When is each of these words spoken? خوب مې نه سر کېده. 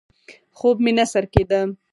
خوب 0.57 0.77
مې 0.83 0.91
نه 0.97 1.05
سر 1.11 1.25
کېده. 1.33 1.61